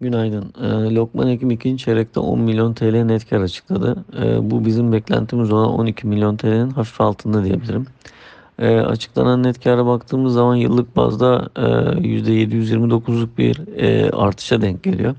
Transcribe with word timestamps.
Günaydın. 0.00 0.52
Ee, 0.62 0.94
Lokman 0.94 1.28
Hekim 1.28 1.50
ikinci 1.50 1.84
çeyrekte 1.84 2.20
10 2.20 2.40
milyon 2.40 2.74
TL 2.74 3.02
net 3.02 3.28
kar 3.30 3.40
açıkladı. 3.40 4.04
Ee, 4.16 4.50
bu 4.50 4.64
bizim 4.64 4.92
beklentimiz 4.92 5.52
olan 5.52 5.68
12 5.68 6.06
milyon 6.06 6.36
TL'nin 6.36 6.70
hafif 6.70 7.00
altında 7.00 7.44
diyebilirim. 7.44 7.86
Ee, 8.58 8.76
açıklanan 8.76 9.42
net 9.42 9.64
kara 9.64 9.86
baktığımız 9.86 10.34
zaman 10.34 10.56
yıllık 10.56 10.96
bazda 10.96 11.50
e, 11.56 11.60
%729'luk 11.60 13.28
bir 13.38 13.78
e, 13.78 14.10
artışa 14.10 14.62
denk 14.62 14.82
geliyor. 14.82 15.14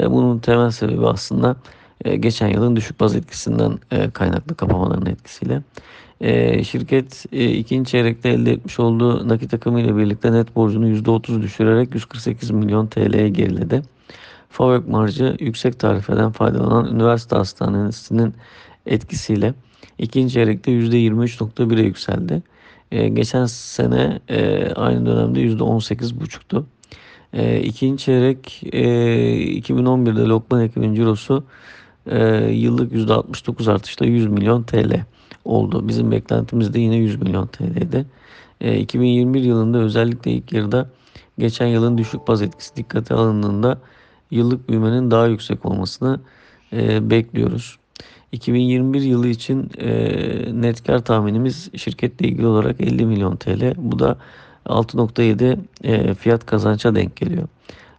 E, 0.00 0.10
bunun 0.10 0.38
temel 0.38 0.70
sebebi 0.70 1.06
aslında 1.06 1.56
e, 2.04 2.16
geçen 2.16 2.48
yılın 2.48 2.76
düşük 2.76 3.00
baz 3.00 3.16
etkisinden 3.16 3.78
e, 3.90 4.10
kaynaklı 4.10 4.54
kapamaların 4.56 5.06
etkisiyle. 5.06 5.62
E, 6.20 6.64
şirket 6.64 7.26
e, 7.32 7.50
ikinci 7.50 7.90
çeyrekte 7.90 8.28
elde 8.28 8.52
etmiş 8.52 8.80
olduğu 8.80 9.28
nakit 9.28 9.54
akımı 9.54 9.80
ile 9.80 9.96
birlikte 9.96 10.32
net 10.32 10.56
borcunu 10.56 10.88
%30 10.88 11.42
düşürerek 11.42 11.94
148 11.94 12.50
milyon 12.50 12.86
TL'ye 12.86 13.28
geriledi. 13.28 13.82
Fabrik 14.48 14.88
marjı 14.88 15.36
yüksek 15.40 15.78
tarifeden 15.78 16.32
faydalanan 16.32 16.94
üniversite 16.94 17.36
hastanesinin 17.36 18.34
etkisiyle 18.86 19.54
ikinci 19.98 20.34
çeyrekte 20.34 20.72
%23.1'e 20.72 21.82
yükseldi. 21.82 22.42
E, 22.92 23.08
geçen 23.08 23.46
sene 23.46 24.20
e, 24.28 24.68
aynı 24.72 25.06
dönemde 25.06 25.40
%18.5'tu. 25.40 26.66
E, 27.32 27.60
ikinci 27.60 28.04
çeyrek 28.04 28.62
e, 28.72 28.80
2011'de 29.60 30.20
Lokman 30.20 30.60
Hekim'in 30.60 30.94
cirosu 30.94 31.44
e, 32.06 32.26
yıllık 32.50 32.92
%69 32.92 33.72
artışla 33.72 34.06
100 34.06 34.26
milyon 34.26 34.62
TL 34.62 35.04
oldu. 35.44 35.88
Bizim 35.88 36.10
beklentimiz 36.10 36.74
de 36.74 36.80
yine 36.80 36.96
100 36.96 37.22
milyon 37.22 37.46
TL'ydi. 37.46 38.06
E, 38.60 38.78
2021 38.78 39.42
yılında 39.42 39.78
özellikle 39.78 40.30
ilk 40.30 40.52
yarıda 40.52 40.90
geçen 41.38 41.66
yılın 41.66 41.98
düşük 41.98 42.28
baz 42.28 42.42
etkisi 42.42 42.76
dikkate 42.76 43.14
alındığında 43.14 43.78
yıllık 44.30 44.68
büyümenin 44.68 45.10
daha 45.10 45.26
yüksek 45.26 45.66
olmasını 45.66 46.20
e, 46.72 47.10
bekliyoruz. 47.10 47.78
2021 48.32 49.00
yılı 49.00 49.28
için 49.28 49.70
e, 49.78 49.90
net 50.52 50.84
kar 50.86 51.04
tahminimiz 51.04 51.70
şirketle 51.76 52.28
ilgili 52.28 52.46
olarak 52.46 52.80
50 52.80 53.06
milyon 53.06 53.36
TL. 53.36 53.74
Bu 53.76 53.98
da 53.98 54.18
6.7 54.66 55.58
e, 55.84 56.14
fiyat 56.14 56.46
kazança 56.46 56.94
denk 56.94 57.16
geliyor. 57.16 57.48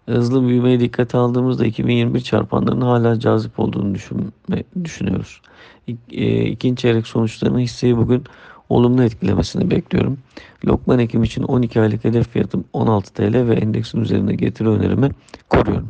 Hızlı 0.05 0.47
büyümeye 0.47 0.79
dikkate 0.79 1.17
aldığımızda 1.17 1.65
2021 1.65 2.21
çarpanlarının 2.21 2.85
hala 2.85 3.19
cazip 3.19 3.59
olduğunu 3.59 3.95
düşünme, 3.95 4.63
düşünüyoruz. 4.83 5.41
İk, 5.87 5.97
e, 6.11 6.45
ikinci 6.45 6.81
çeyrek 6.81 7.07
sonuçlarını 7.07 7.59
hisseyi 7.59 7.97
bugün 7.97 8.23
olumlu 8.69 9.03
etkilemesini 9.03 9.71
bekliyorum. 9.71 10.17
Lokman 10.65 10.99
Ekim 10.99 11.23
için 11.23 11.43
12 11.43 11.81
aylık 11.81 12.03
hedef 12.03 12.29
fiyatım 12.29 12.65
16 12.73 13.13
TL 13.13 13.47
ve 13.47 13.55
endeksin 13.55 14.01
üzerinde 14.01 14.35
getiri 14.35 14.69
önerimi 14.69 15.09
koruyorum. 15.49 15.87